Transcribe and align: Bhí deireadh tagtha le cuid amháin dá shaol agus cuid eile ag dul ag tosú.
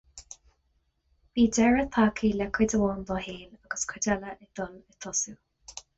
Bhí 1.35 1.43
deireadh 1.57 1.91
tagtha 1.97 2.31
le 2.39 2.47
cuid 2.59 2.75
amháin 2.79 3.05
dá 3.11 3.21
shaol 3.27 3.45
agus 3.69 3.87
cuid 3.93 4.09
eile 4.15 4.33
ag 4.33 4.43
dul 4.61 4.73
ag 4.79 4.99
tosú. 5.07 5.37